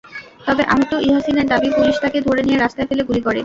[0.47, 3.39] তবে আহত ইয়াছিনের দাবি, পুলিশ তাঁকে ধরে নিয়ে রাস্তায় ফেলে গুলি করে।